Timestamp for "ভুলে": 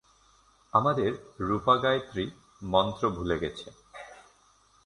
3.09-3.35